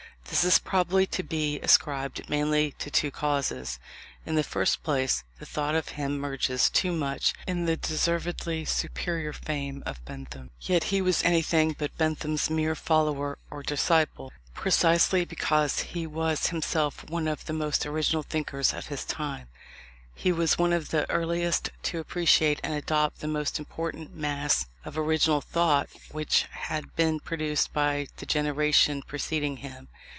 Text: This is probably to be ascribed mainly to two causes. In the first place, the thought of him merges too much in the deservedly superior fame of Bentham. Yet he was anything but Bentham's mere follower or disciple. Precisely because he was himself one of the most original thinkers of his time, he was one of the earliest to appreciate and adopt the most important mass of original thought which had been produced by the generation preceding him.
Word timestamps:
This 0.29 0.45
is 0.45 0.59
probably 0.59 1.05
to 1.07 1.23
be 1.23 1.59
ascribed 1.59 2.29
mainly 2.29 2.71
to 2.79 2.89
two 2.89 3.11
causes. 3.11 3.79
In 4.25 4.35
the 4.35 4.45
first 4.45 4.81
place, 4.81 5.25
the 5.39 5.45
thought 5.45 5.75
of 5.75 5.89
him 5.89 6.17
merges 6.19 6.69
too 6.69 6.93
much 6.93 7.33
in 7.45 7.65
the 7.65 7.75
deservedly 7.75 8.63
superior 8.63 9.33
fame 9.33 9.83
of 9.85 10.03
Bentham. 10.05 10.49
Yet 10.61 10.85
he 10.85 11.01
was 11.01 11.21
anything 11.25 11.75
but 11.77 11.97
Bentham's 11.97 12.49
mere 12.49 12.75
follower 12.75 13.37
or 13.49 13.61
disciple. 13.61 14.31
Precisely 14.53 15.25
because 15.25 15.81
he 15.81 16.07
was 16.07 16.47
himself 16.47 17.03
one 17.09 17.27
of 17.27 17.43
the 17.45 17.51
most 17.53 17.85
original 17.85 18.23
thinkers 18.23 18.73
of 18.73 18.87
his 18.87 19.03
time, 19.03 19.49
he 20.15 20.31
was 20.31 20.57
one 20.57 20.71
of 20.71 20.91
the 20.91 21.09
earliest 21.11 21.71
to 21.83 21.99
appreciate 21.99 22.61
and 22.63 22.73
adopt 22.73 23.19
the 23.19 23.27
most 23.27 23.59
important 23.59 24.15
mass 24.15 24.65
of 24.85 24.97
original 24.97 25.41
thought 25.41 25.89
which 26.13 26.45
had 26.51 26.95
been 26.95 27.19
produced 27.19 27.73
by 27.73 28.07
the 28.15 28.25
generation 28.25 29.01
preceding 29.05 29.57
him. 29.57 29.89